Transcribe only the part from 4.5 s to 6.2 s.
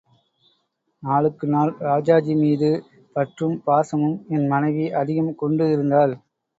மனைவி அதிகம் கொண்டு இருந்தாள்.